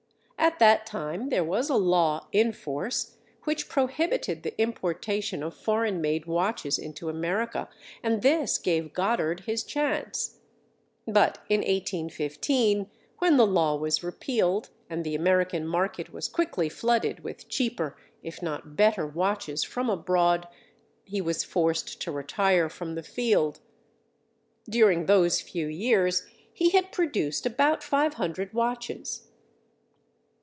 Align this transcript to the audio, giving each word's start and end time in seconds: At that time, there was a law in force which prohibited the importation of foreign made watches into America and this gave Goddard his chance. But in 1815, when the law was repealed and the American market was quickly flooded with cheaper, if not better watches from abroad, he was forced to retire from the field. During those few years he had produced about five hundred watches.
At 0.41 0.57
that 0.57 0.87
time, 0.87 1.29
there 1.29 1.43
was 1.43 1.69
a 1.69 1.75
law 1.75 2.27
in 2.31 2.51
force 2.51 3.17
which 3.43 3.69
prohibited 3.69 4.41
the 4.41 4.59
importation 4.59 5.43
of 5.43 5.55
foreign 5.55 6.01
made 6.01 6.25
watches 6.25 6.79
into 6.79 7.09
America 7.09 7.69
and 8.01 8.23
this 8.23 8.57
gave 8.57 8.91
Goddard 8.91 9.41
his 9.41 9.63
chance. 9.63 10.39
But 11.05 11.37
in 11.47 11.59
1815, 11.59 12.89
when 13.19 13.37
the 13.37 13.45
law 13.45 13.75
was 13.75 14.03
repealed 14.03 14.71
and 14.89 15.03
the 15.03 15.13
American 15.13 15.67
market 15.67 16.11
was 16.11 16.27
quickly 16.27 16.69
flooded 16.69 17.19
with 17.19 17.47
cheaper, 17.47 17.95
if 18.23 18.41
not 18.41 18.75
better 18.75 19.05
watches 19.05 19.63
from 19.63 19.91
abroad, 19.91 20.47
he 21.05 21.21
was 21.21 21.43
forced 21.43 22.01
to 22.01 22.11
retire 22.11 22.67
from 22.67 22.95
the 22.95 23.03
field. 23.03 23.59
During 24.67 25.05
those 25.05 25.39
few 25.39 25.67
years 25.67 26.25
he 26.51 26.71
had 26.71 26.91
produced 26.91 27.45
about 27.45 27.83
five 27.83 28.15
hundred 28.15 28.53
watches. 28.55 29.27